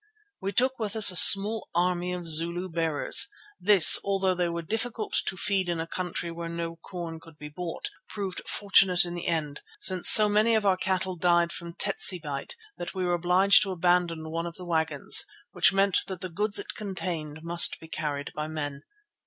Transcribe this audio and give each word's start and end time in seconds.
We 0.41 0.51
took 0.51 0.79
with 0.79 0.95
us 0.95 1.11
a 1.11 1.15
small 1.15 1.69
army 1.75 2.11
of 2.11 2.25
Zulu 2.25 2.69
bearers. 2.69 3.27
This, 3.59 4.01
although 4.03 4.33
they 4.33 4.49
were 4.49 4.63
difficult 4.63 5.15
to 5.27 5.37
feed 5.37 5.69
in 5.69 5.79
a 5.79 5.85
country 5.85 6.31
where 6.31 6.49
no 6.49 6.77
corn 6.77 7.19
could 7.19 7.37
be 7.37 7.49
bought, 7.49 7.87
proved 8.09 8.41
fortunate 8.49 9.05
in 9.05 9.13
the 9.13 9.27
end, 9.27 9.61
since 9.79 10.09
so 10.09 10.27
many 10.27 10.55
of 10.55 10.65
our 10.65 10.75
cattle 10.75 11.15
died 11.15 11.51
from 11.51 11.73
tsetse 11.75 12.17
bite 12.17 12.55
that 12.79 12.95
we 12.95 13.05
were 13.05 13.13
obliged 13.13 13.61
to 13.61 13.71
abandon 13.71 14.31
one 14.31 14.47
of 14.47 14.55
the 14.55 14.65
wagons, 14.65 15.23
which 15.51 15.71
meant 15.71 15.99
that 16.07 16.21
the 16.21 16.29
goods 16.29 16.57
it 16.57 16.73
contained 16.73 17.43
must 17.43 17.79
be 17.79 17.87
carried 17.87 18.31
by 18.33 18.47
men. 18.47 18.81